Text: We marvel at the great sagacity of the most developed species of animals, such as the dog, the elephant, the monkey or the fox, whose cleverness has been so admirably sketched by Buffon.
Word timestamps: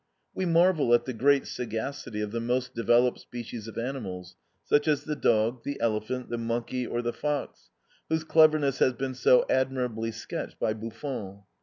We 0.33 0.45
marvel 0.47 0.95
at 0.95 1.05
the 1.05 1.13
great 1.13 1.45
sagacity 1.45 2.21
of 2.21 2.31
the 2.31 2.39
most 2.39 2.73
developed 2.73 3.19
species 3.19 3.67
of 3.67 3.77
animals, 3.77 4.35
such 4.63 4.87
as 4.87 5.03
the 5.03 5.15
dog, 5.15 5.63
the 5.63 5.79
elephant, 5.79 6.29
the 6.31 6.39
monkey 6.39 6.87
or 6.87 7.03
the 7.03 7.13
fox, 7.13 7.69
whose 8.09 8.23
cleverness 8.23 8.79
has 8.79 8.93
been 8.93 9.13
so 9.13 9.45
admirably 9.47 10.09
sketched 10.09 10.57
by 10.59 10.73
Buffon. 10.73 11.43